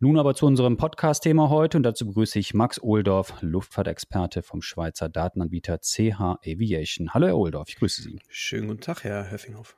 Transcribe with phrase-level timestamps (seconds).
[0.00, 5.08] Nun aber zu unserem Podcast-Thema heute und dazu begrüße ich Max Ohldorf, Luftfahrtexperte vom Schweizer
[5.08, 7.12] Datenanbieter CH Aviation.
[7.14, 8.20] Hallo Herr Ohldorf, ich grüße Sie.
[8.28, 9.76] Schönen guten Tag, Herr Höffinghoff.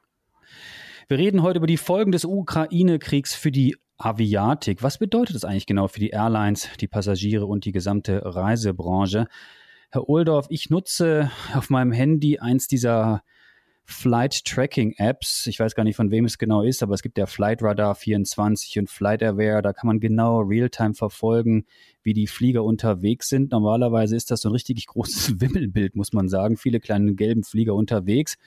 [1.09, 4.83] Wir reden heute über die Folgen des Ukraine-Kriegs für die Aviatik.
[4.83, 9.27] Was bedeutet das eigentlich genau für die Airlines, die Passagiere und die gesamte Reisebranche?
[9.91, 13.23] Herr Ohldorf, ich nutze auf meinem Handy eins dieser
[13.91, 15.47] Flight Tracking Apps.
[15.47, 17.95] Ich weiß gar nicht, von wem es genau ist, aber es gibt ja Flight Radar
[17.95, 19.62] 24 und Flight Aware.
[19.62, 21.67] Da kann man genau Realtime verfolgen,
[22.03, 23.51] wie die Flieger unterwegs sind.
[23.51, 26.56] Normalerweise ist das so ein richtig großes Wimmelbild, muss man sagen.
[26.56, 28.39] Viele kleine gelben Flieger unterwegs.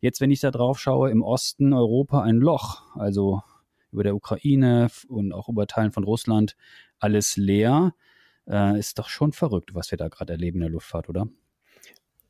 [0.00, 3.42] Jetzt, wenn ich da drauf schaue, im Osten Europa ein Loch, also
[3.90, 6.56] über der Ukraine und auch über Teilen von Russland
[6.98, 7.94] alles leer.
[8.48, 11.28] Äh, ist doch schon verrückt, was wir da gerade erleben in der Luftfahrt, oder?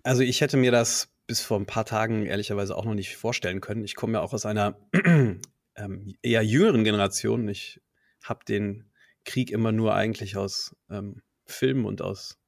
[0.03, 3.61] Also ich hätte mir das bis vor ein paar Tagen ehrlicherweise auch noch nicht vorstellen
[3.61, 3.85] können.
[3.85, 4.79] Ich komme ja auch aus einer
[5.77, 7.49] ähm, eher jüngeren Generation.
[7.49, 7.81] Ich
[8.23, 8.91] habe den
[9.25, 12.39] Krieg immer nur eigentlich aus ähm, Filmen und aus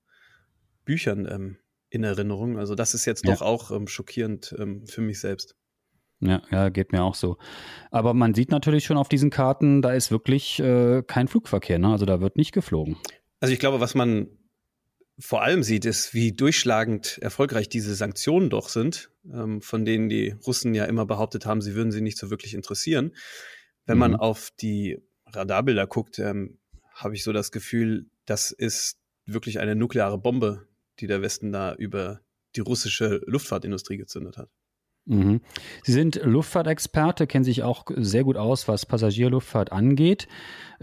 [0.84, 1.58] Büchern ähm,
[1.90, 2.58] in Erinnerung.
[2.58, 3.32] Also das ist jetzt ja.
[3.32, 5.56] doch auch ähm, schockierend ähm, für mich selbst.
[6.20, 7.38] Ja, ja, geht mir auch so.
[7.90, 11.88] Aber man sieht natürlich schon auf diesen Karten, da ist wirklich äh, kein Flugverkehr, ne?
[11.88, 12.96] Also da wird nicht geflogen.
[13.40, 14.28] Also ich glaube, was man
[15.18, 20.34] vor allem sieht, ist, wie durchschlagend erfolgreich diese Sanktionen doch sind, ähm, von denen die
[20.46, 23.14] Russen ja immer behauptet haben, sie würden sie nicht so wirklich interessieren.
[23.86, 24.00] Wenn mhm.
[24.00, 26.58] man auf die Radarbilder guckt, ähm,
[26.92, 30.66] habe ich so das Gefühl, das ist wirklich eine nukleare Bombe,
[31.00, 32.20] die der Westen da über
[32.56, 34.50] die russische Luftfahrtindustrie gezündet hat.
[35.06, 35.40] Mhm.
[35.82, 40.28] Sie sind Luftfahrtexperte, kennen sich auch sehr gut aus, was Passagierluftfahrt angeht.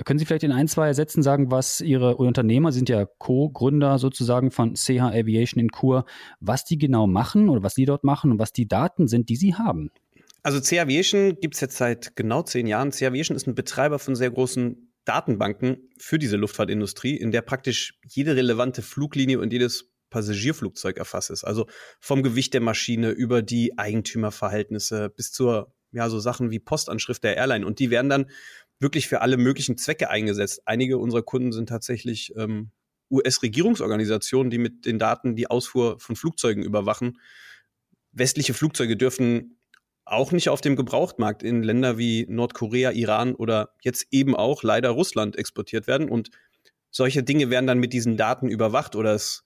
[0.05, 3.97] Können Sie vielleicht in ein, zwei Sätzen sagen, was Ihre Unternehmer, Sie sind ja Co-Gründer
[3.97, 6.05] sozusagen von CH Aviation in Kur,
[6.39, 9.35] was die genau machen oder was die dort machen und was die Daten sind, die
[9.35, 9.89] Sie haben?
[10.43, 12.91] Also CH Aviation gibt es jetzt seit genau zehn Jahren.
[12.91, 17.99] CH Aviation ist ein Betreiber von sehr großen Datenbanken für diese Luftfahrtindustrie, in der praktisch
[18.07, 21.43] jede relevante Fluglinie und jedes Passagierflugzeug erfasst ist.
[21.43, 21.65] Also
[21.99, 27.35] vom Gewicht der Maschine über die Eigentümerverhältnisse bis zur, ja, so Sachen wie Postanschrift der
[27.37, 27.65] Airline.
[27.65, 28.29] Und die werden dann
[28.79, 30.61] wirklich für alle möglichen Zwecke eingesetzt.
[30.65, 32.69] Einige unserer Kunden sind tatsächlich ähm,
[33.09, 37.19] US-Regierungsorganisationen, die mit den Daten die Ausfuhr von Flugzeugen überwachen.
[38.11, 39.57] Westliche Flugzeuge dürfen
[40.05, 44.89] auch nicht auf dem Gebrauchtmarkt in Länder wie Nordkorea, Iran oder jetzt eben auch leider
[44.89, 46.09] Russland exportiert werden.
[46.09, 46.29] Und
[46.89, 49.43] solche Dinge werden dann mit diesen Daten überwacht oder es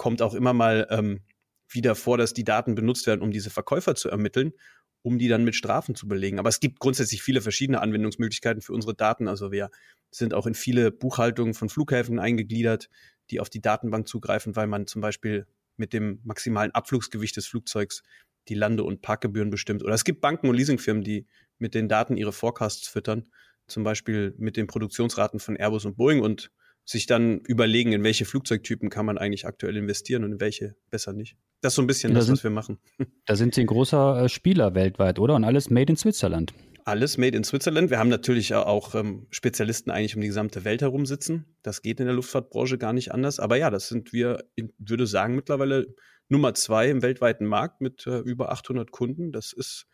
[0.00, 1.20] kommt auch immer mal ähm,
[1.68, 4.54] wieder vor, dass die Daten benutzt werden, um diese Verkäufer zu ermitteln,
[5.02, 6.38] um die dann mit Strafen zu belegen.
[6.38, 9.28] Aber es gibt grundsätzlich viele verschiedene Anwendungsmöglichkeiten für unsere Daten.
[9.28, 9.68] Also wir
[10.10, 12.88] sind auch in viele Buchhaltungen von Flughäfen eingegliedert,
[13.28, 15.46] die auf die Datenbank zugreifen, weil man zum Beispiel
[15.76, 18.02] mit dem maximalen Abflugsgewicht des Flugzeugs
[18.48, 19.84] die Lande- und Parkgebühren bestimmt.
[19.84, 21.26] Oder es gibt Banken und Leasingfirmen, die
[21.58, 23.28] mit den Daten ihre Forecasts füttern,
[23.66, 26.50] zum Beispiel mit den Produktionsraten von Airbus und Boeing und
[26.90, 31.12] sich dann überlegen, in welche Flugzeugtypen kann man eigentlich aktuell investieren und in welche besser
[31.12, 31.36] nicht.
[31.60, 32.78] Das ist so ein bisschen da das, sind, was wir machen.
[33.26, 35.36] Da sind Sie ein großer äh, Spieler weltweit, oder?
[35.36, 36.52] Und alles made in Switzerland.
[36.84, 37.90] Alles made in Switzerland.
[37.90, 41.44] Wir haben natürlich auch ähm, Spezialisten eigentlich um die gesamte Welt herum sitzen.
[41.62, 43.38] Das geht in der Luftfahrtbranche gar nicht anders.
[43.38, 45.94] Aber ja, das sind wir, ich würde sagen, mittlerweile
[46.28, 49.30] Nummer zwei im weltweiten Markt mit äh, über 800 Kunden.
[49.30, 49.86] Das ist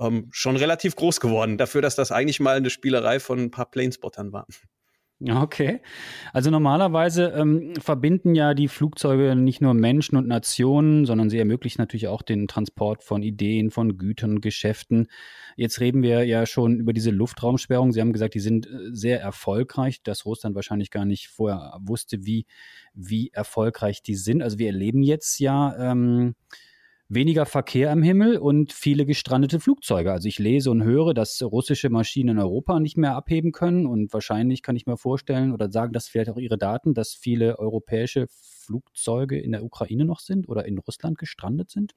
[0.00, 3.70] ähm, schon relativ groß geworden dafür, dass das eigentlich mal eine Spielerei von ein paar
[3.70, 4.46] Planespottern war.
[5.22, 5.80] Okay.
[6.32, 11.82] Also normalerweise ähm, verbinden ja die Flugzeuge nicht nur Menschen und Nationen, sondern sie ermöglichen
[11.82, 15.08] natürlich auch den Transport von Ideen, von Gütern Geschäften.
[15.56, 17.92] Jetzt reden wir ja schon über diese Luftraumsperrung.
[17.92, 22.24] Sie haben gesagt, die sind äh, sehr erfolgreich, dass Russland wahrscheinlich gar nicht vorher wusste,
[22.24, 22.46] wie,
[22.94, 24.42] wie erfolgreich die sind.
[24.42, 26.34] Also wir erleben jetzt ja ähm,
[27.10, 30.12] weniger Verkehr am Himmel und viele gestrandete Flugzeuge.
[30.12, 34.12] Also ich lese und höre, dass russische Maschinen in Europa nicht mehr abheben können und
[34.12, 38.28] wahrscheinlich kann ich mir vorstellen oder sagen das vielleicht auch Ihre Daten, dass viele europäische
[38.28, 41.96] Flugzeuge in der Ukraine noch sind oder in Russland gestrandet sind?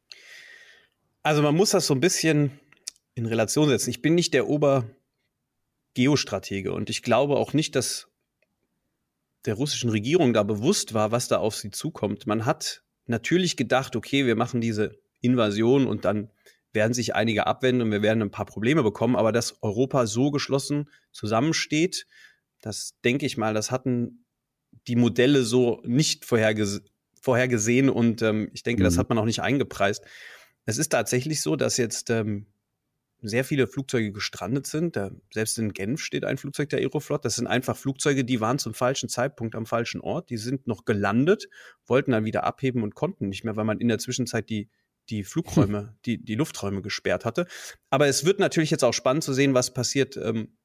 [1.22, 2.60] Also man muss das so ein bisschen
[3.14, 3.92] in Relation setzen.
[3.92, 8.08] Ich bin nicht der Obergeostratege und ich glaube auch nicht, dass
[9.46, 12.26] der russischen Regierung da bewusst war, was da auf sie zukommt.
[12.26, 16.30] Man hat natürlich gedacht, okay, wir machen diese Invasion und dann
[16.74, 19.16] werden sich einige abwenden und wir werden ein paar Probleme bekommen.
[19.16, 22.08] Aber dass Europa so geschlossen zusammensteht,
[22.62, 24.26] das denke ich mal, das hatten
[24.88, 26.82] die Modelle so nicht vorherges
[27.22, 28.86] vorhergesehen und ähm, ich denke, mhm.
[28.86, 30.04] das hat man auch nicht eingepreist.
[30.66, 32.48] Es ist tatsächlich so, dass jetzt ähm,
[33.22, 34.98] sehr viele Flugzeuge gestrandet sind.
[34.98, 37.24] Da, selbst in Genf steht ein Flugzeug der Aeroflot.
[37.24, 40.30] Das sind einfach Flugzeuge, die waren zum falschen Zeitpunkt am falschen Ort.
[40.30, 41.48] Die sind noch gelandet,
[41.86, 44.70] wollten dann wieder abheben und konnten nicht mehr, weil man in der Zwischenzeit die
[45.10, 47.48] die Flugräume, die, die Lufträume gesperrt hatte.
[47.90, 50.58] Aber es wird natürlich jetzt auch spannend zu sehen, was passiert ähm,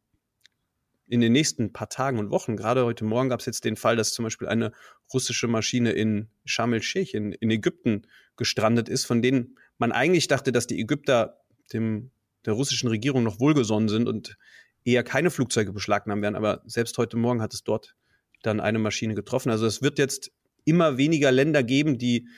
[1.08, 2.56] in den nächsten paar Tagen und Wochen.
[2.56, 4.72] Gerade heute Morgen gab es jetzt den Fall, dass zum Beispiel eine
[5.12, 8.06] russische Maschine in Sharm el-Sheikh in, in Ägypten
[8.36, 11.40] gestrandet ist, von denen man eigentlich dachte, dass die Ägypter
[11.72, 12.10] dem
[12.44, 14.36] der russischen Regierung noch wohlgesonnen sind und
[14.84, 16.36] eher keine Flugzeuge beschlagnahmen werden.
[16.36, 17.94] Aber selbst heute Morgen hat es dort
[18.42, 19.50] dann eine Maschine getroffen.
[19.50, 20.30] Also es wird jetzt
[20.64, 22.28] immer weniger Länder geben, die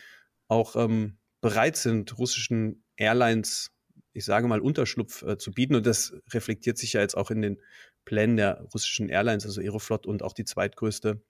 [0.49, 3.73] auch ähm, bereit sind, russischen Airlines,
[4.13, 5.75] ich sage mal, Unterschlupf äh, zu bieten.
[5.75, 7.61] Und das reflektiert sich ja jetzt auch in den
[8.05, 11.21] Plänen der russischen Airlines, also Aeroflot und auch die zweitgrößte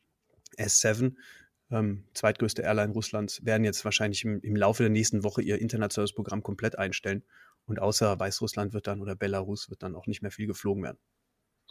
[0.56, 1.14] S7,
[1.70, 6.12] ähm, zweitgrößte Airline Russlands, werden jetzt wahrscheinlich im, im Laufe der nächsten Woche ihr internationales
[6.12, 7.24] Programm komplett einstellen.
[7.66, 10.98] Und außer Weißrussland wird dann oder Belarus wird dann auch nicht mehr viel geflogen werden.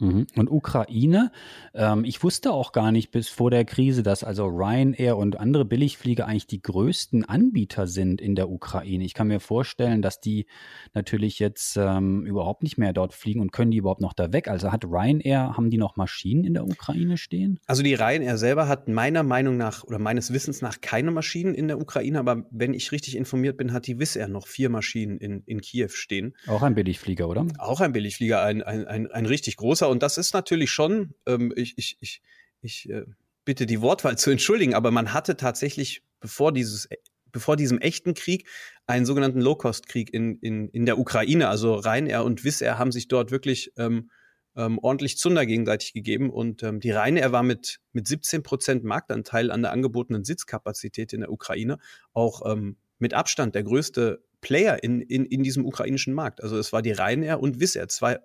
[0.00, 0.26] Mhm.
[0.36, 1.30] Und Ukraine,
[1.74, 5.64] ähm, ich wusste auch gar nicht bis vor der Krise, dass also Ryanair und andere
[5.64, 9.04] Billigflieger eigentlich die größten Anbieter sind in der Ukraine.
[9.04, 10.46] Ich kann mir vorstellen, dass die
[10.94, 14.48] natürlich jetzt ähm, überhaupt nicht mehr dort fliegen und können die überhaupt noch da weg.
[14.48, 17.60] Also hat Ryanair, haben die noch Maschinen in der Ukraine stehen?
[17.66, 21.68] Also die Ryanair selber hat meiner Meinung nach oder meines Wissens nach keine Maschinen in
[21.68, 25.18] der Ukraine, aber wenn ich richtig informiert bin, hat die Wizz Air noch vier Maschinen
[25.18, 26.34] in, in Kiew stehen.
[26.46, 27.46] Auch ein Billigflieger, oder?
[27.58, 31.52] Auch ein Billigflieger, ein, ein, ein, ein richtig großer und das ist natürlich schon, ähm,
[31.56, 32.22] ich, ich, ich,
[32.62, 33.04] ich äh,
[33.44, 36.88] bitte die Wortwahl zu entschuldigen, aber man hatte tatsächlich, bevor dieses
[37.32, 38.48] bevor diesem echten Krieg
[38.86, 41.48] einen sogenannten Low-Cost-Krieg in, in, in der Ukraine.
[41.48, 44.10] Also Ryanair und Wizz haben sich dort wirklich ähm,
[44.56, 46.30] ähm, ordentlich Zunder gegenseitig gegeben.
[46.30, 51.20] Und ähm, die Ryanair war mit, mit 17 Prozent Marktanteil an der angebotenen Sitzkapazität in
[51.20, 51.78] der Ukraine
[52.12, 56.42] auch ähm, mit Abstand der größte Player in, in, in diesem ukrainischen Markt.
[56.42, 58.18] Also es war die Ryanair und Wizz zwei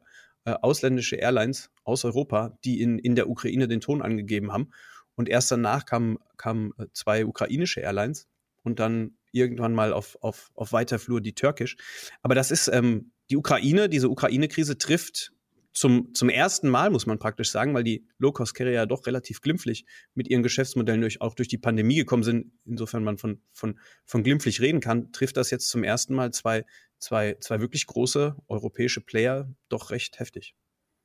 [0.45, 4.71] äh, ausländische Airlines aus Europa, die in, in der Ukraine den Ton angegeben haben.
[5.15, 8.27] Und erst danach kamen, kamen äh, zwei ukrainische Airlines
[8.63, 11.77] und dann irgendwann mal auf, auf, auf weiter Flur die Turkish.
[12.21, 15.33] Aber das ist ähm, die Ukraine, diese Ukraine-Krise trifft
[15.75, 19.85] zum, zum ersten Mal, muss man praktisch sagen, weil die Low-Cost-Carrier ja doch relativ glimpflich
[20.13, 24.23] mit ihren Geschäftsmodellen durch, auch durch die Pandemie gekommen sind, insofern man von, von, von
[24.23, 26.65] glimpflich reden kann, trifft das jetzt zum ersten Mal zwei,
[26.99, 30.55] zwei, zwei wirklich große europäische Player doch recht heftig.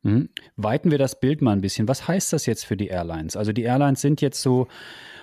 [0.03, 0.31] Mhm.
[0.57, 1.89] Weiten wir das Bild mal ein bisschen.
[1.89, 3.37] Was heißt das jetzt für die Airlines?
[3.37, 4.69] Also die Airlines sind jetzt so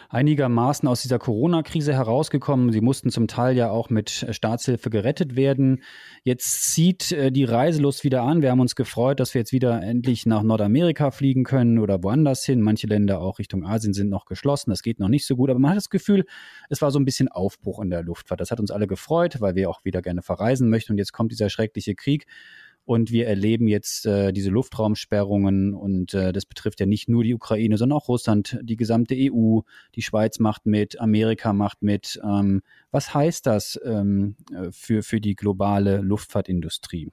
[0.09, 2.71] einigermaßen aus dieser Corona-Krise herausgekommen.
[2.71, 5.83] Sie mussten zum Teil ja auch mit Staatshilfe gerettet werden.
[6.23, 8.41] Jetzt zieht äh, die Reiselust wieder an.
[8.41, 12.45] Wir haben uns gefreut, dass wir jetzt wieder endlich nach Nordamerika fliegen können oder woanders
[12.45, 12.61] hin.
[12.61, 14.69] Manche Länder auch Richtung Asien sind noch geschlossen.
[14.69, 15.49] Das geht noch nicht so gut.
[15.49, 16.25] Aber man hat das Gefühl,
[16.69, 18.39] es war so ein bisschen Aufbruch in der Luftfahrt.
[18.39, 20.93] Das hat uns alle gefreut, weil wir auch wieder gerne verreisen möchten.
[20.93, 22.27] Und jetzt kommt dieser schreckliche Krieg.
[22.87, 27.33] Und wir erleben jetzt äh, diese Luftraumsperrungen und äh, das betrifft ja nicht nur die
[27.33, 29.59] Ukraine, sondern auch Russland, die gesamte EU,
[29.95, 32.17] die Schweiz macht mit, Amerika macht mit.
[32.23, 34.37] Ähm, was heißt das ähm,
[34.71, 37.11] für, für die globale Luftfahrtindustrie?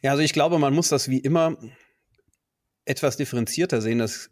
[0.00, 1.58] Ja, also ich glaube, man muss das wie immer
[2.86, 3.98] etwas differenzierter sehen.
[3.98, 4.30] Das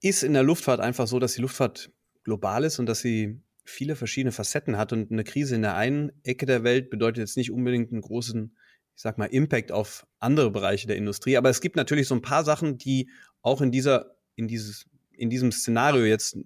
[0.00, 1.90] ist in der Luftfahrt einfach so, dass die Luftfahrt
[2.24, 4.94] global ist und dass sie viele verschiedene Facetten hat.
[4.94, 8.56] Und eine Krise in der einen Ecke der Welt bedeutet jetzt nicht unbedingt einen großen
[9.00, 11.38] ich sag mal, Impact auf andere Bereiche der Industrie.
[11.38, 13.08] Aber es gibt natürlich so ein paar Sachen, die
[13.40, 16.36] auch in dieser, in dieses, in diesem Szenario jetzt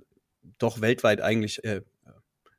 [0.58, 1.80] doch weltweit eigentlich äh,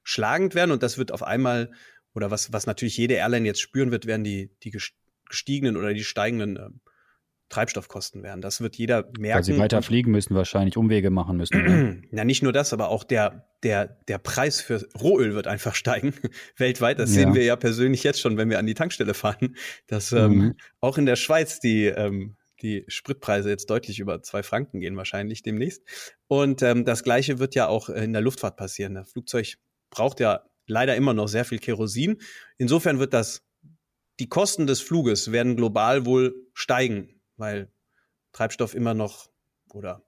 [0.03, 0.71] schlagend werden.
[0.71, 1.71] Und das wird auf einmal,
[2.13, 4.77] oder was, was natürlich jede Airline jetzt spüren wird, werden die, die
[5.29, 6.69] gestiegenen oder die steigenden äh,
[7.49, 8.41] Treibstoffkosten werden.
[8.41, 9.37] Das wird jeder merken.
[9.37, 11.63] Weil sie weiter fliegen müssen, wahrscheinlich Umwege machen müssen.
[11.63, 12.01] Ne?
[12.11, 16.13] Ja, nicht nur das, aber auch der, der, der Preis für Rohöl wird einfach steigen
[16.57, 16.99] weltweit.
[16.99, 17.21] Das ja.
[17.21, 19.55] sehen wir ja persönlich jetzt schon, wenn wir an die Tankstelle fahren,
[19.87, 20.55] dass ähm, mhm.
[20.81, 25.43] auch in der Schweiz die, ähm, die Spritpreise jetzt deutlich über zwei Franken gehen, wahrscheinlich
[25.43, 25.83] demnächst.
[26.27, 28.95] Und ähm, das Gleiche wird ja auch in der Luftfahrt passieren.
[28.95, 29.55] Das Flugzeug
[29.89, 32.17] braucht ja leider immer noch sehr viel Kerosin.
[32.57, 33.43] Insofern wird das
[34.19, 37.71] die Kosten des Fluges werden global wohl steigen weil
[38.31, 39.29] Treibstoff immer noch
[39.73, 40.03] oder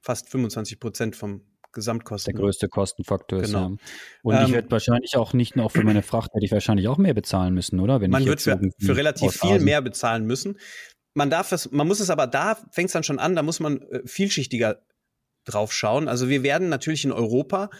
[0.00, 1.42] fast 25 Prozent vom
[1.72, 2.34] Gesamtkosten.
[2.34, 3.46] Der größte Kostenfaktor ist.
[3.48, 3.70] Genau.
[3.70, 3.76] Ja.
[4.22, 6.98] Und ähm, ich werde wahrscheinlich auch nicht nur für meine Fracht, hätte ich wahrscheinlich auch
[6.98, 8.00] mehr bezahlen müssen, oder?
[8.00, 10.58] Wenn man wird für, für relativ viel mehr bezahlen müssen.
[11.14, 13.60] Man darf es, man muss es aber da fängt es dann schon an, da muss
[13.60, 14.82] man äh, vielschichtiger
[15.44, 16.08] drauf schauen.
[16.08, 17.70] Also wir werden natürlich in Europa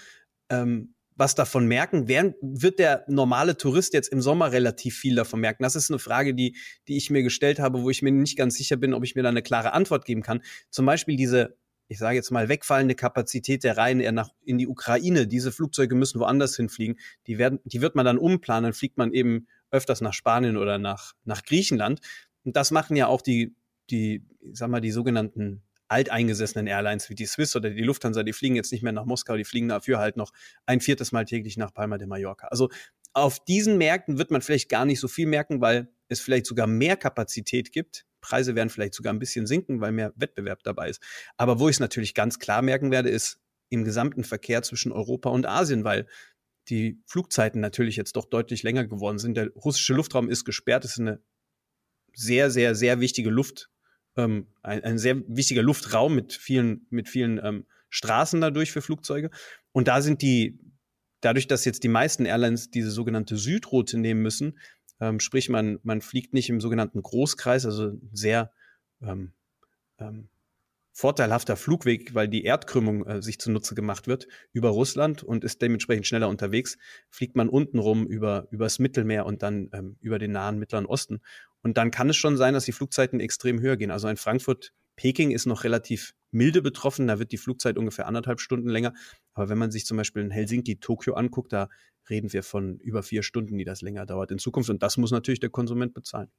[0.51, 2.09] ähm, was davon merken?
[2.09, 5.62] Wer, wird der normale Tourist jetzt im Sommer relativ viel davon merken?
[5.62, 6.57] Das ist eine Frage, die,
[6.88, 9.23] die ich mir gestellt habe, wo ich mir nicht ganz sicher bin, ob ich mir
[9.23, 10.43] da eine klare Antwort geben kann.
[10.69, 14.67] Zum Beispiel diese ich sage jetzt mal, wegfallende Kapazität der Reihen eher nach, in die
[14.67, 15.26] Ukraine.
[15.26, 16.99] Diese Flugzeuge müssen woanders hinfliegen.
[17.26, 20.79] Die werden, die wird man dann umplanen, dann fliegt man eben öfters nach Spanien oder
[20.79, 22.00] nach, nach Griechenland.
[22.45, 23.55] Und das machen ja auch die,
[23.91, 28.32] die, ich sag mal, die sogenannten alteingesessenen Airlines wie die Swiss oder die Lufthansa, die
[28.32, 30.32] fliegen jetzt nicht mehr nach Moskau, die fliegen dafür halt noch
[30.66, 32.49] ein viertes Mal täglich nach Palma de Mallorca.
[32.49, 32.70] Also
[33.12, 36.66] auf diesen Märkten wird man vielleicht gar nicht so viel merken, weil es vielleicht sogar
[36.66, 41.02] mehr Kapazität gibt Preise werden vielleicht sogar ein bisschen sinken, weil mehr Wettbewerb dabei ist.
[41.37, 45.28] Aber wo ich es natürlich ganz klar merken werde, ist im gesamten Verkehr zwischen Europa
[45.28, 46.06] und Asien, weil
[46.68, 49.37] die Flugzeiten natürlich jetzt doch deutlich länger geworden sind.
[49.37, 50.84] Der russische Luftraum ist gesperrt.
[50.84, 51.20] Es ist eine
[52.14, 53.70] sehr, sehr, sehr wichtige Luft,
[54.16, 59.31] ähm, ein, ein sehr wichtiger Luftraum mit vielen, mit vielen ähm, Straßen dadurch für Flugzeuge.
[59.73, 60.59] Und da sind die,
[61.21, 64.59] dadurch, dass jetzt die meisten Airlines diese sogenannte Südroute nehmen müssen,
[65.00, 68.52] ähm, sprich, man, man fliegt nicht im sogenannten Großkreis, also sehr
[69.02, 69.33] ähm,
[69.99, 70.28] ähm,
[70.92, 76.07] vorteilhafter Flugweg, weil die Erdkrümmung äh, sich zunutze gemacht wird über Russland und ist dementsprechend
[76.07, 76.76] schneller unterwegs,
[77.11, 81.21] fliegt man untenrum über übers Mittelmeer und dann ähm, über den nahen Mittleren Osten.
[81.62, 83.90] Und dann kann es schon sein, dass die Flugzeiten extrem höher gehen.
[83.90, 88.40] Also in Frankfurt, Peking ist noch relativ milde betroffen, da wird die Flugzeit ungefähr anderthalb
[88.40, 88.95] Stunden länger.
[89.35, 91.69] Aber wenn man sich zum Beispiel in Helsinki, Tokio anguckt, da
[92.11, 94.71] reden wir von über vier Stunden, die das länger dauert in Zukunft.
[94.71, 96.31] Und das muss natürlich der Konsument bezahlen.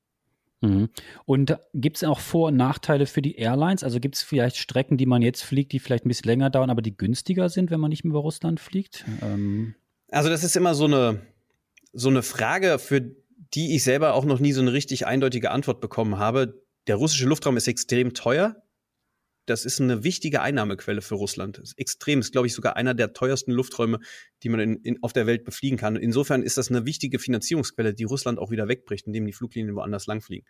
[0.62, 0.90] Mhm.
[1.26, 3.84] Und gibt es auch Vor- und Nachteile für die Airlines?
[3.84, 6.70] Also gibt es vielleicht Strecken, die man jetzt fliegt, die vielleicht ein bisschen länger dauern,
[6.70, 9.06] aber die günstiger sind, wenn man nicht mehr über Russland fliegt?
[9.22, 9.76] Ähm
[10.10, 11.22] also das ist immer so eine,
[11.92, 13.16] so eine Frage, für
[13.54, 16.62] die ich selber auch noch nie so eine richtig eindeutige Antwort bekommen habe.
[16.88, 18.56] Der russische Luftraum ist extrem teuer
[19.46, 21.58] das ist eine wichtige Einnahmequelle für Russland.
[21.58, 24.00] Ist extrem, ist, glaube ich, sogar einer der teuersten Lufträume,
[24.42, 25.96] die man in, in, auf der Welt befliegen kann.
[25.96, 30.08] Insofern ist das eine wichtige Finanzierungsquelle, die Russland auch wieder wegbricht, indem die Fluglinien woanders
[30.08, 30.48] langfliegen.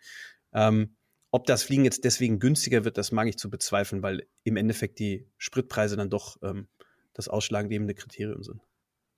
[0.52, 0.96] Ähm,
[1.32, 5.00] ob das Fliegen jetzt deswegen günstiger wird, das mag ich zu bezweifeln, weil im Endeffekt
[5.00, 6.68] die Spritpreise dann doch ähm,
[7.12, 8.60] das ausschlaggebende Kriterium sind.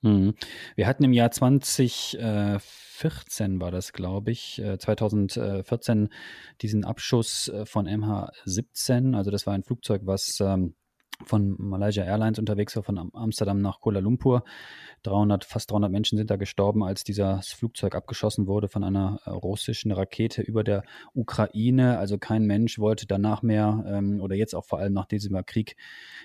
[0.01, 0.33] Mhm.
[0.75, 6.09] Wir hatten im Jahr 2014 war das, glaube ich, 2014 äh,
[6.61, 9.15] diesen Abschuss äh, von MH17.
[9.15, 10.75] Also das war ein Flugzeug, was ähm,
[11.25, 14.43] von Malaysia Airlines unterwegs war, von Amsterdam nach Kuala Lumpur.
[15.03, 19.29] 300, fast 300 Menschen sind da gestorben, als dieses Flugzeug abgeschossen wurde von einer äh,
[19.29, 20.83] russischen Rakete über der
[21.13, 21.97] Ukraine.
[21.97, 25.75] Also kein Mensch wollte danach mehr ähm, oder jetzt auch vor allem nach diesem Krieg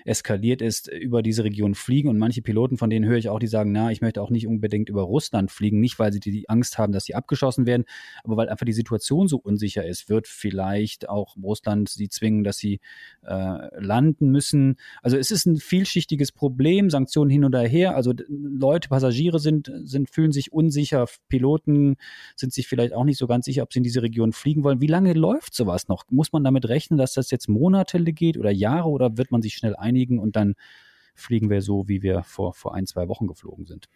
[0.05, 2.09] eskaliert ist, über diese Region fliegen.
[2.09, 4.47] Und manche Piloten, von denen höre ich auch, die sagen, na, ich möchte auch nicht
[4.47, 7.85] unbedingt über Russland fliegen, nicht weil sie die Angst haben, dass sie abgeschossen werden,
[8.23, 12.57] aber weil einfach die Situation so unsicher ist, wird vielleicht auch Russland sie zwingen, dass
[12.57, 12.79] sie
[13.23, 14.77] äh, landen müssen.
[15.01, 17.95] Also es ist ein vielschichtiges Problem, Sanktionen hin oder her.
[17.95, 21.95] Also Leute, Passagiere sind, sind, fühlen sich unsicher, Piloten
[22.35, 24.81] sind sich vielleicht auch nicht so ganz sicher, ob sie in diese Region fliegen wollen.
[24.81, 26.05] Wie lange läuft sowas noch?
[26.09, 29.55] Muss man damit rechnen, dass das jetzt Monate geht oder Jahre oder wird man sich
[29.55, 30.55] schnell einigen und dann
[31.15, 33.87] fliegen wir so, wie wir vor, vor ein, zwei Wochen geflogen sind?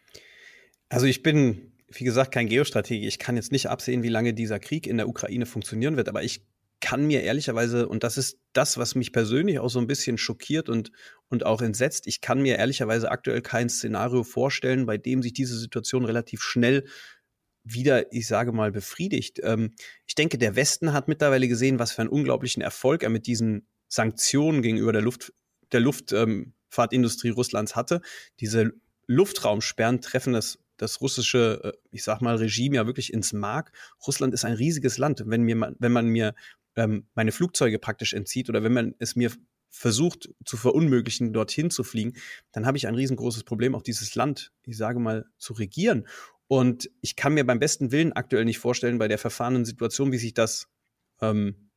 [0.89, 3.07] Also ich bin, wie gesagt, kein Geostratege.
[3.07, 6.23] Ich kann jetzt nicht absehen, wie lange dieser Krieg in der Ukraine funktionieren wird, aber
[6.23, 6.41] ich
[6.79, 10.69] kann mir ehrlicherweise, und das ist das, was mich persönlich auch so ein bisschen schockiert
[10.69, 10.91] und,
[11.27, 15.57] und auch entsetzt, ich kann mir ehrlicherweise aktuell kein Szenario vorstellen, bei dem sich diese
[15.57, 16.85] Situation relativ schnell
[17.63, 19.39] wieder, ich sage mal, befriedigt.
[19.43, 19.73] Ähm,
[20.05, 23.67] ich denke, der Westen hat mittlerweile gesehen, was für einen unglaublichen Erfolg er mit diesen
[23.87, 25.33] Sanktionen gegenüber der Luft,
[25.71, 28.01] der Luftfahrtindustrie ähm, Russlands hatte.
[28.39, 28.71] Diese
[29.07, 33.71] Luftraumsperren treffen das das russische, äh, ich sag mal, Regime ja wirklich ins Mark.
[34.05, 35.23] Russland ist ein riesiges Land.
[35.25, 36.35] Wenn mir, wenn man mir
[36.77, 39.31] ähm, meine Flugzeuge praktisch entzieht oder wenn man es mir
[39.69, 42.13] versucht zu verunmöglichen, dorthin zu fliegen,
[42.53, 46.07] dann habe ich ein riesengroßes Problem, auch dieses Land, ich sage mal, zu regieren.
[46.47, 50.17] Und ich kann mir beim besten Willen aktuell nicht vorstellen, bei der verfahrenen Situation, wie
[50.17, 50.67] sich das
[51.19, 51.69] ähm,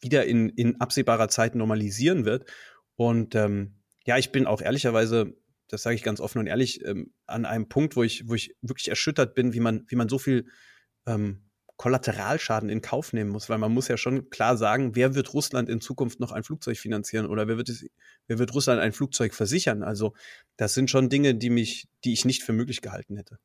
[0.00, 2.48] wieder in, in absehbarer Zeit normalisieren wird.
[2.94, 5.34] Und ähm, ja, ich bin auch ehrlicherweise,
[5.68, 8.54] das sage ich ganz offen und ehrlich, ähm, an einem Punkt, wo ich, wo ich
[8.60, 10.46] wirklich erschüttert bin, wie man, wie man so viel
[11.06, 11.50] ähm,
[11.82, 15.68] Kollateralschaden in Kauf nehmen muss, weil man muss ja schon klar sagen, wer wird Russland
[15.68, 17.84] in Zukunft noch ein Flugzeug finanzieren oder wer wird es,
[18.28, 19.82] wer wird Russland ein Flugzeug versichern?
[19.82, 20.12] Also
[20.56, 23.40] das sind schon Dinge, die mich, die ich nicht für möglich gehalten hätte.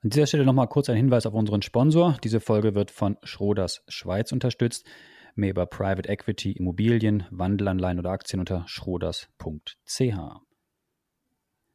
[0.00, 2.16] An dieser Stelle nochmal kurz ein Hinweis auf unseren Sponsor.
[2.24, 4.86] Diese Folge wird von Schroders Schweiz unterstützt.
[5.34, 10.00] Mehr über Private Equity, Immobilien, Wandelanleihen oder Aktien unter schroders.ch.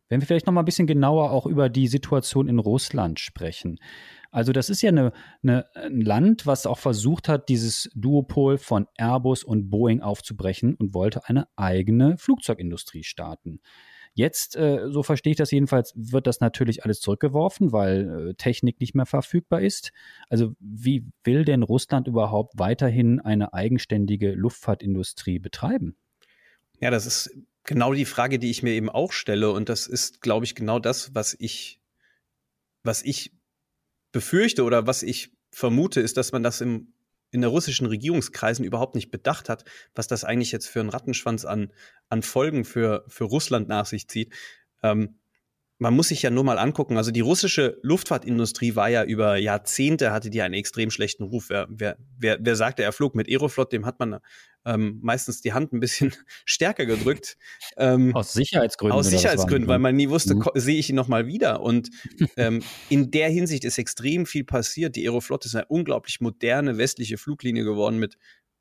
[0.09, 3.77] Wenn wir vielleicht noch mal ein bisschen genauer auch über die Situation in Russland sprechen.
[4.31, 8.87] Also das ist ja eine, eine, ein Land, was auch versucht hat, dieses Duopol von
[8.97, 13.59] Airbus und Boeing aufzubrechen und wollte eine eigene Flugzeugindustrie starten.
[14.13, 18.79] Jetzt, äh, so verstehe ich das jedenfalls, wird das natürlich alles zurückgeworfen, weil äh, Technik
[18.81, 19.91] nicht mehr verfügbar ist.
[20.29, 25.95] Also wie will denn Russland überhaupt weiterhin eine eigenständige Luftfahrtindustrie betreiben?
[26.81, 27.31] Ja, das ist
[27.63, 29.51] genau die Frage, die ich mir eben auch stelle.
[29.51, 31.79] Und das ist, glaube ich, genau das, was ich,
[32.83, 33.31] was ich
[34.11, 36.93] befürchte oder was ich vermute, ist, dass man das im,
[37.31, 41.45] in der russischen Regierungskreisen überhaupt nicht bedacht hat, was das eigentlich jetzt für einen Rattenschwanz
[41.45, 41.71] an,
[42.09, 44.33] an Folgen für, für Russland nach sich zieht.
[44.81, 45.18] Ähm,
[45.79, 50.11] man muss sich ja nur mal angucken, also die russische Luftfahrtindustrie war ja über Jahrzehnte,
[50.11, 51.45] hatte die einen extrem schlechten Ruf.
[51.49, 54.19] Wer, wer, wer, wer sagte, er flog mit Aeroflot, dem hat man
[54.65, 56.13] ähm, meistens die Hand ein bisschen
[56.45, 57.37] stärker gedrückt.
[57.77, 58.97] Ähm, aus Sicherheitsgründen.
[58.97, 60.43] Aus Sicherheitsgründen, weil man nie wusste, mhm.
[60.53, 61.61] sehe ich ihn noch mal wieder.
[61.61, 61.89] Und
[62.35, 64.97] ähm, in der Hinsicht ist extrem viel passiert.
[64.97, 68.17] Die Aeroflot ist eine unglaublich moderne westliche Fluglinie geworden mit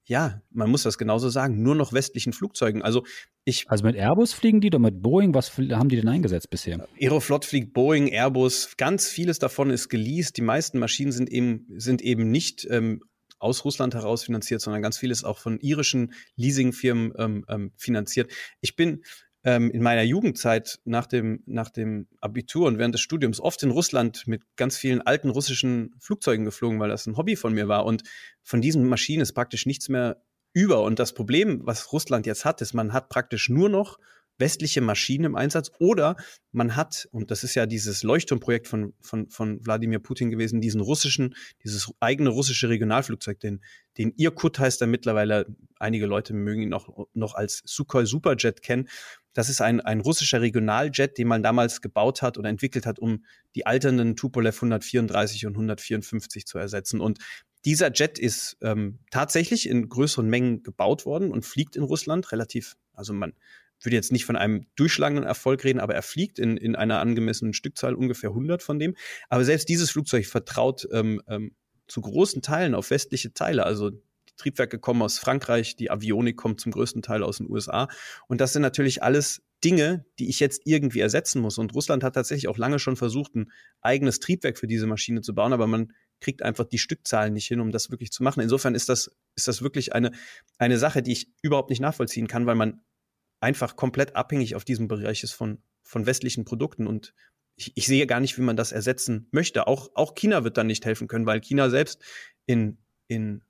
[0.09, 2.83] ja, man muss das genauso sagen, nur noch westlichen Flugzeugen.
[2.83, 3.05] Also
[3.45, 3.69] ich.
[3.69, 5.35] Also mit Airbus fliegen die oder mit Boeing?
[5.35, 6.89] Was haben die denn eingesetzt bisher?
[6.99, 8.71] Aeroflot fliegt Boeing, Airbus.
[8.79, 10.39] Ganz vieles davon ist geleast.
[10.39, 13.03] Die meisten Maschinen sind eben, sind eben nicht ähm,
[13.39, 18.33] aus Russland heraus finanziert, sondern ganz vieles auch von irischen Leasingfirmen ähm, ähm, finanziert.
[18.63, 19.03] Ich bin
[19.49, 23.71] ähm, in meiner Jugendzeit nach dem, nach dem Abitur und während des Studiums oft in
[23.71, 27.87] Russland mit ganz vielen alten russischen Flugzeugen geflogen, weil das ein Hobby von mir war.
[27.87, 28.03] Und
[28.43, 30.83] von diesen Maschinen ist praktisch nichts mehr über.
[30.83, 33.99] Und das Problem, was Russland jetzt hat, ist, man hat praktisch nur noch
[34.39, 36.17] westliche Maschinen im Einsatz oder
[36.53, 40.81] man hat, und das ist ja dieses Leuchtturmprojekt von, von, von Wladimir Putin gewesen, diesen
[40.81, 43.61] russischen, dieses eigene russische Regionalflugzeug, den,
[43.99, 45.47] den Irkut heißt er mittlerweile,
[45.79, 48.89] einige Leute mögen ihn noch, noch als Sukhoi Superjet kennen.
[49.35, 53.25] Das ist ein, ein russischer Regionaljet, den man damals gebaut hat oder entwickelt hat, um
[53.55, 57.01] die alternden Tupolev 134 und 154 zu ersetzen.
[57.01, 57.19] Und
[57.65, 62.77] dieser Jet ist ähm, tatsächlich in größeren Mengen gebaut worden und fliegt in Russland relativ,
[62.95, 63.33] also man
[63.81, 67.53] würde jetzt nicht von einem durchschlagenden Erfolg reden, aber er fliegt in, in einer angemessenen
[67.53, 68.95] Stückzahl ungefähr 100 von dem.
[69.29, 71.55] Aber selbst dieses Flugzeug vertraut ähm, ähm,
[71.87, 73.65] zu großen Teilen auf westliche Teile.
[73.65, 77.89] Also die Triebwerke kommen aus Frankreich, die Avionik kommt zum größten Teil aus den USA.
[78.29, 81.59] Und das sind natürlich alles Dinge, die ich jetzt irgendwie ersetzen muss.
[81.59, 85.35] Und Russland hat tatsächlich auch lange schon versucht, ein eigenes Triebwerk für diese Maschine zu
[85.35, 88.41] bauen, aber man kriegt einfach die Stückzahlen nicht hin, um das wirklich zu machen.
[88.41, 90.13] Insofern ist das, ist das wirklich eine,
[90.59, 92.81] eine Sache, die ich überhaupt nicht nachvollziehen kann, weil man
[93.41, 97.15] einfach komplett abhängig auf diesem Bereich ist von, von westlichen Produkten und
[97.57, 99.67] ich, ich sehe gar nicht, wie man das ersetzen möchte.
[99.67, 102.03] Auch, auch China wird dann nicht helfen können, weil China selbst
[102.47, 103.43] in, in,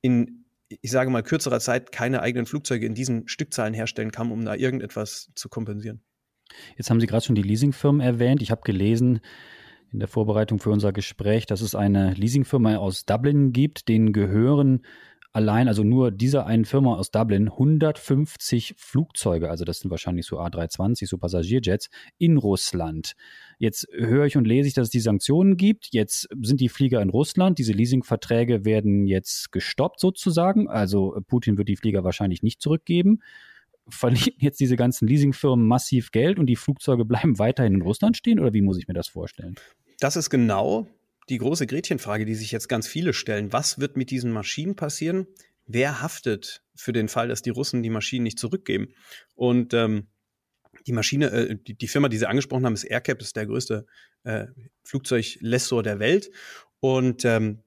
[0.00, 4.44] in, ich sage mal, kürzerer Zeit keine eigenen Flugzeuge in diesen Stückzahlen herstellen kann, um
[4.44, 6.02] da irgendetwas zu kompensieren.
[6.76, 8.42] Jetzt haben Sie gerade schon die Leasingfirmen erwähnt.
[8.42, 9.20] Ich habe gelesen
[9.90, 14.82] in der Vorbereitung für unser Gespräch, dass es eine Leasingfirma aus Dublin gibt, denen gehören
[15.32, 20.38] allein, also nur dieser einen Firma aus Dublin, 150 Flugzeuge, also das sind wahrscheinlich so
[20.38, 23.14] A320, so Passagierjets, in Russland.
[23.58, 25.88] Jetzt höre ich und lese ich, dass es die Sanktionen gibt.
[25.92, 27.58] Jetzt sind die Flieger in Russland.
[27.58, 30.68] Diese Leasingverträge werden jetzt gestoppt sozusagen.
[30.68, 33.20] Also Putin wird die Flieger wahrscheinlich nicht zurückgeben.
[33.88, 38.40] Verlieren jetzt diese ganzen Leasingfirmen massiv Geld und die Flugzeuge bleiben weiterhin in Russland stehen?
[38.40, 39.54] Oder wie muss ich mir das vorstellen?
[40.00, 40.88] Das ist genau
[41.28, 43.52] die große Gretchenfrage, die sich jetzt ganz viele stellen.
[43.52, 45.26] Was wird mit diesen Maschinen passieren?
[45.66, 48.88] Wer haftet für den Fall, dass die Russen die Maschinen nicht zurückgeben?
[49.34, 50.08] Und ähm,
[50.86, 53.86] die Maschine, äh, die, die, Firma, die Sie angesprochen haben, ist AirCap, ist der größte
[54.24, 54.46] äh,
[54.82, 56.30] Flugzeuglessor der Welt.
[56.80, 57.62] Und ähm,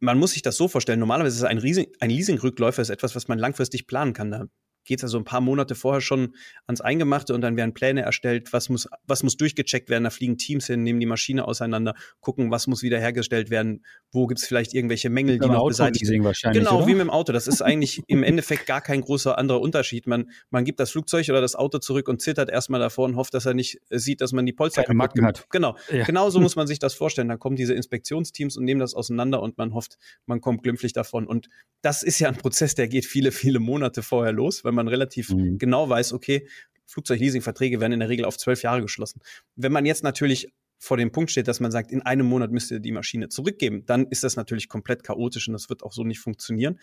[0.00, 3.38] man muss sich das so vorstellen, normalerweise ist ein, ein Leasingrückläufer ist etwas, was man
[3.38, 4.30] langfristig planen kann.
[4.30, 4.46] Da
[4.84, 6.34] geht es also ein paar Monate vorher schon
[6.66, 10.38] ans Eingemachte und dann werden Pläne erstellt, was muss, was muss durchgecheckt werden, da fliegen
[10.38, 14.74] Teams hin, nehmen die Maschine auseinander, gucken, was muss wiederhergestellt werden, wo gibt es vielleicht
[14.74, 16.32] irgendwelche Mängel, die noch beseitigt werden.
[16.52, 16.86] Genau, oder?
[16.86, 17.32] wie mit dem Auto.
[17.32, 20.06] Das ist eigentlich im Endeffekt gar kein großer anderer Unterschied.
[20.06, 23.34] Man, man gibt das Flugzeug oder das Auto zurück und zittert erstmal davor und hofft,
[23.34, 25.46] dass er nicht sieht, dass man die Polster gemacht hat.
[25.50, 26.04] Genau, ja.
[26.04, 27.28] genau so muss man sich das vorstellen.
[27.28, 31.26] Dann kommen diese Inspektionsteams und nehmen das auseinander und man hofft, man kommt glimpflich davon.
[31.26, 31.48] Und
[31.82, 35.30] das ist ja ein Prozess, der geht viele, viele Monate vorher los, weil man relativ
[35.30, 35.58] Mhm.
[35.58, 36.48] genau weiß, okay,
[36.86, 39.20] Flugzeugleasingverträge werden in der Regel auf zwölf Jahre geschlossen.
[39.56, 42.70] Wenn man jetzt natürlich vor dem Punkt steht, dass man sagt, in einem Monat müsst
[42.70, 46.04] ihr die Maschine zurückgeben, dann ist das natürlich komplett chaotisch und das wird auch so
[46.04, 46.78] nicht funktionieren.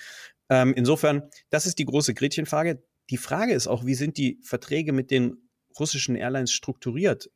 [0.49, 2.83] Ähm, insofern, das ist die große Gretchenfrage.
[3.09, 5.49] Die Frage ist auch, wie sind die Verträge mit den
[5.79, 7.29] russischen Airlines strukturiert?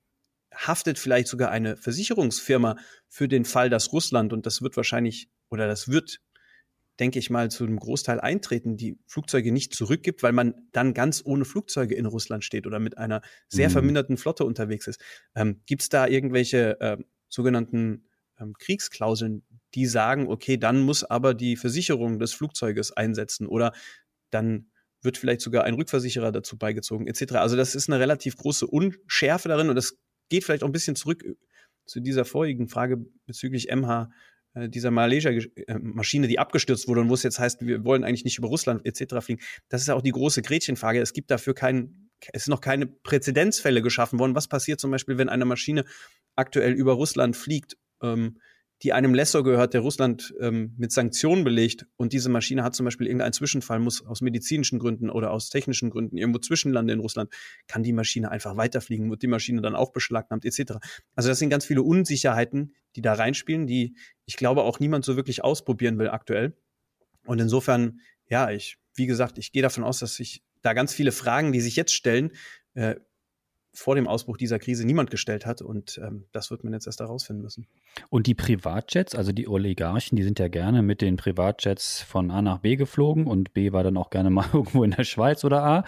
[0.54, 2.78] Haftet vielleicht sogar eine Versicherungsfirma
[3.10, 6.20] für den Fall, dass Russland, und das wird wahrscheinlich, oder das wird
[7.00, 11.22] denke ich mal, zu einem Großteil eintreten, die Flugzeuge nicht zurückgibt, weil man dann ganz
[11.26, 13.74] ohne Flugzeuge in Russland steht oder mit einer sehr mhm.
[13.74, 15.02] verminderten Flotte unterwegs ist.
[15.36, 18.06] Ähm, Gibt es da irgendwelche äh, sogenannten
[18.40, 23.74] ähm, Kriegsklauseln, die sagen, okay, dann muss aber die Versicherung des Flugzeuges einsetzen oder
[24.30, 27.34] dann wird vielleicht sogar ein Rückversicherer dazu beigezogen, etc.
[27.36, 29.98] Also das ist eine relativ große Unschärfe darin und das
[30.30, 31.36] geht vielleicht auch ein bisschen zurück äh,
[31.86, 34.10] zu dieser vorigen Frage bezüglich MH
[34.56, 38.48] dieser Malaysia-Maschine, die abgestürzt wurde und wo es jetzt heißt, wir wollen eigentlich nicht über
[38.48, 39.16] Russland etc.
[39.26, 39.42] fliegen.
[39.70, 41.00] Das ist ja auch die große Gretchenfrage.
[41.02, 44.36] Es gibt dafür keinen, es sind noch keine Präzedenzfälle geschaffen worden.
[44.36, 45.86] Was passiert zum Beispiel, wenn eine Maschine
[46.36, 47.78] aktuell über Russland fliegt?
[48.02, 48.40] Ähm,
[48.84, 52.84] die einem Lessor gehört, der Russland ähm, mit Sanktionen belegt und diese Maschine hat zum
[52.84, 57.32] Beispiel irgendeinen Zwischenfall, muss aus medizinischen Gründen oder aus technischen Gründen irgendwo zwischenlanden in Russland,
[57.68, 60.74] kann die Maschine einfach weiterfliegen, wird die Maschine dann auch beschlagnahmt etc.
[61.16, 65.16] Also das sind ganz viele Unsicherheiten, die da reinspielen, die ich glaube auch niemand so
[65.16, 66.58] wirklich ausprobieren will aktuell.
[67.26, 71.12] Und insofern, ja, ich, wie gesagt, ich gehe davon aus, dass sich da ganz viele
[71.12, 72.32] Fragen, die sich jetzt stellen,
[72.74, 72.96] äh,
[73.76, 75.62] vor dem Ausbruch dieser Krise niemand gestellt hat.
[75.62, 77.68] Und ähm, das wird man jetzt erst herausfinden müssen.
[78.10, 82.42] Und die Privatjets, also die Oligarchen, die sind ja gerne mit den Privatjets von A
[82.42, 85.64] nach B geflogen und B war dann auch gerne mal irgendwo in der Schweiz oder
[85.64, 85.84] A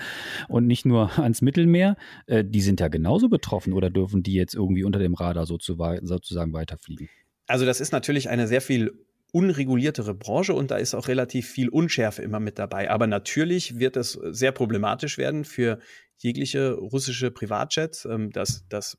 [0.48, 1.96] und nicht nur ans Mittelmeer.
[2.28, 6.54] Äh, die sind ja genauso betroffen oder dürfen die jetzt irgendwie unter dem Radar sozusagen
[6.54, 7.10] weiterfliegen?
[7.48, 8.94] Also das ist natürlich eine sehr viel
[9.32, 12.90] unreguliertere Branche und da ist auch relativ viel Unschärfe immer mit dabei.
[12.90, 15.80] Aber natürlich wird es sehr problematisch werden für
[16.18, 18.06] jegliche russische Privatjets.
[18.06, 18.98] Ähm, das, das,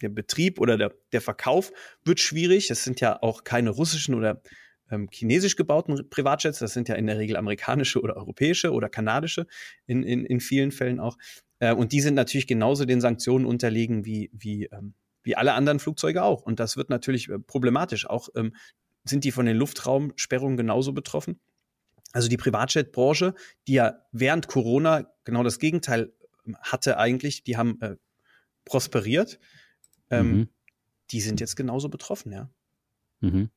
[0.00, 1.72] der Betrieb oder der, der Verkauf
[2.04, 2.70] wird schwierig.
[2.70, 4.42] Es sind ja auch keine russischen oder
[4.90, 6.58] ähm, chinesisch gebauten Privatjets.
[6.58, 9.46] Das sind ja in der Regel amerikanische oder europäische oder kanadische
[9.86, 11.18] in, in, in vielen Fällen auch.
[11.58, 15.78] Äh, und die sind natürlich genauso den Sanktionen unterlegen wie, wie, ähm, wie alle anderen
[15.78, 16.42] Flugzeuge auch.
[16.42, 18.06] Und das wird natürlich äh, problematisch.
[18.06, 18.54] Auch ähm,
[19.04, 21.40] sind die von den Luftraumsperrungen genauso betroffen.
[22.12, 23.34] Also die Privatjet-Branche,
[23.66, 26.12] die ja während Corona genau das Gegenteil
[26.60, 27.96] hatte eigentlich, die haben äh,
[28.64, 29.38] prosperiert.
[30.10, 30.48] Ähm, mhm.
[31.10, 32.50] Die sind jetzt genauso betroffen, ja.
[33.20, 33.50] Mhm.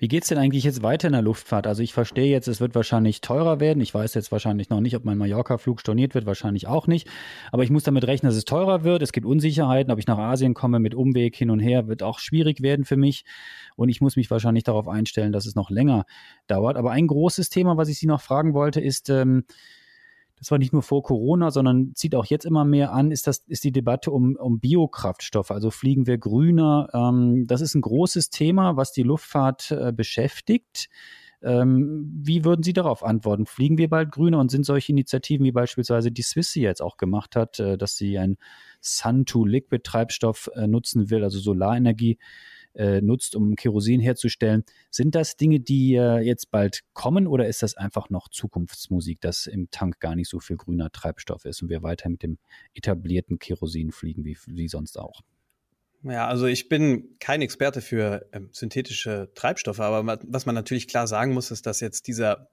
[0.00, 1.66] Wie geht es denn eigentlich jetzt weiter in der Luftfahrt?
[1.66, 3.80] Also ich verstehe jetzt, es wird wahrscheinlich teurer werden.
[3.80, 7.08] Ich weiß jetzt wahrscheinlich noch nicht, ob mein Mallorca-Flug storniert wird, wahrscheinlich auch nicht.
[7.50, 9.02] Aber ich muss damit rechnen, dass es teurer wird.
[9.02, 12.20] Es gibt Unsicherheiten, ob ich nach Asien komme mit Umweg hin und her, wird auch
[12.20, 13.24] schwierig werden für mich.
[13.74, 16.04] Und ich muss mich wahrscheinlich darauf einstellen, dass es noch länger
[16.46, 16.76] dauert.
[16.76, 19.46] Aber ein großes Thema, was ich Sie noch fragen wollte, ist, ähm,
[20.38, 23.38] das war nicht nur vor Corona, sondern zieht auch jetzt immer mehr an, ist das,
[23.46, 25.50] ist die Debatte um, um Biokraftstoffe.
[25.50, 26.88] Also fliegen wir grüner.
[26.92, 30.88] Ähm, das ist ein großes Thema, was die Luftfahrt äh, beschäftigt.
[31.40, 33.46] Ähm, wie würden Sie darauf antworten?
[33.46, 37.36] Fliegen wir bald grüner und sind solche Initiativen wie beispielsweise die Swissi jetzt auch gemacht
[37.36, 38.38] hat, äh, dass sie ein
[38.80, 42.18] Sun-to-Liquid-Treibstoff äh, nutzen will, also Solarenergie,
[42.74, 44.64] äh, nutzt, um Kerosin herzustellen.
[44.90, 49.46] Sind das Dinge, die äh, jetzt bald kommen oder ist das einfach noch Zukunftsmusik, dass
[49.46, 52.38] im Tank gar nicht so viel grüner Treibstoff ist und wir weiter mit dem
[52.74, 55.22] etablierten Kerosin fliegen wie, wie sonst auch?
[56.04, 61.08] Ja, also ich bin kein Experte für ähm, synthetische Treibstoffe, aber was man natürlich klar
[61.08, 62.50] sagen muss, ist, dass jetzt dieser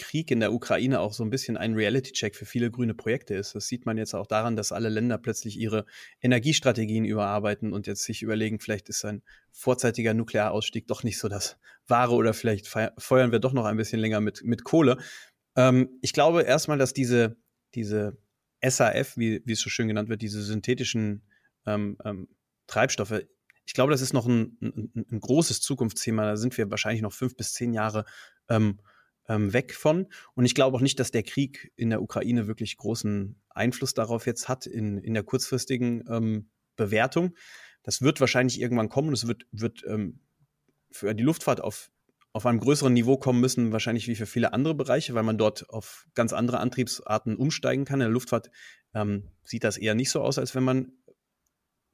[0.00, 3.54] Krieg in der Ukraine auch so ein bisschen ein Reality-Check für viele grüne Projekte ist.
[3.54, 5.86] Das sieht man jetzt auch daran, dass alle Länder plötzlich ihre
[6.20, 11.58] Energiestrategien überarbeiten und jetzt sich überlegen, vielleicht ist ein vorzeitiger Nuklearausstieg doch nicht so das
[11.86, 14.98] Wahre oder vielleicht feuern wir doch noch ein bisschen länger mit, mit Kohle.
[15.56, 17.36] Ähm, ich glaube erstmal, dass diese,
[17.74, 18.16] diese
[18.64, 21.22] SAF, wie, wie es so schön genannt wird, diese synthetischen
[21.66, 22.28] ähm, ähm,
[22.66, 23.22] Treibstoffe,
[23.70, 26.24] ich glaube, das ist noch ein, ein, ein, großes Zukunftsthema.
[26.24, 28.04] Da sind wir wahrscheinlich noch fünf bis zehn Jahre
[28.48, 28.80] ähm,
[29.28, 30.06] ähm, weg von.
[30.34, 34.26] Und ich glaube auch nicht, dass der Krieg in der Ukraine wirklich großen Einfluss darauf
[34.26, 37.34] jetzt hat in, in der kurzfristigen ähm, Bewertung.
[37.82, 39.12] Das wird wahrscheinlich irgendwann kommen.
[39.12, 40.20] Es wird, wird ähm,
[40.90, 41.90] für die Luftfahrt auf,
[42.32, 45.68] auf einem größeren Niveau kommen müssen, wahrscheinlich wie für viele andere Bereiche, weil man dort
[45.70, 48.00] auf ganz andere Antriebsarten umsteigen kann.
[48.00, 48.50] In der Luftfahrt
[48.94, 50.92] ähm, sieht das eher nicht so aus, als wenn man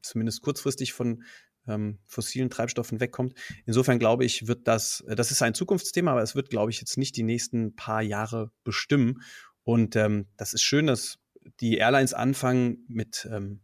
[0.03, 1.25] zumindest kurzfristig von
[1.68, 3.35] ähm, fossilen Treibstoffen wegkommt.
[3.64, 6.81] Insofern glaube ich, wird das, äh, das ist ein Zukunftsthema, aber es wird, glaube ich,
[6.81, 9.22] jetzt nicht die nächsten paar Jahre bestimmen.
[9.64, 11.18] Und ähm, das ist schön, dass
[11.61, 13.61] die Airlines anfangen mit, ähm,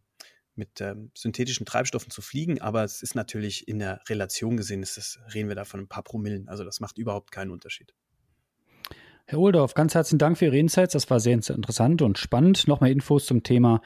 [0.54, 4.96] mit ähm, synthetischen Treibstoffen zu fliegen, aber es ist natürlich in der Relation gesehen, ist
[4.96, 6.48] das, reden wir da von ein paar Promillen.
[6.48, 7.94] Also das macht überhaupt keinen Unterschied.
[9.24, 10.92] Herr Oldorf, ganz herzlichen Dank für Ihre Insights.
[10.92, 12.66] Das war sehr interessant und spannend.
[12.68, 13.80] Nochmal Infos zum Thema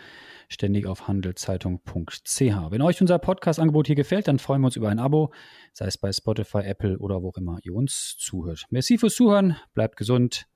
[0.48, 2.40] ständig auf handelszeitung.ch.
[2.40, 5.32] Wenn euch unser Podcast-Angebot hier gefällt, dann freuen wir uns über ein Abo,
[5.72, 8.64] sei es bei Spotify, Apple oder wo auch immer ihr uns zuhört.
[8.70, 10.46] Merci fürs Zuhören, bleibt gesund.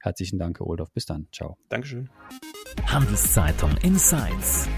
[0.00, 0.92] Herzlichen Dank, Herr Oldorf.
[0.92, 1.28] Bis dann.
[1.32, 1.56] Ciao.
[1.68, 2.08] Dankeschön.
[2.86, 4.68] Handelszeitung Insights.